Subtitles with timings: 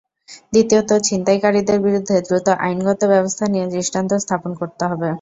[0.53, 5.07] দ্বিতীয়ত, ছিনতাইকারীদের বিরুদ্ধে দ্রুত আইনগত ব্যবস্থা নিয়ে দৃষ্টান্ত স্থাপন করতে হবে।